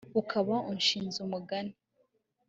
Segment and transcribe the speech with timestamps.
[0.21, 1.73] ukaba ushinze umugani